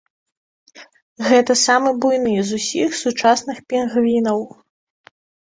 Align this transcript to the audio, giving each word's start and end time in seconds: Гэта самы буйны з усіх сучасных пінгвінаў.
Гэта 1.27 1.55
самы 1.65 1.91
буйны 2.05 2.33
з 2.49 2.59
усіх 2.63 2.97
сучасных 3.03 3.57
пінгвінаў. 3.69 4.43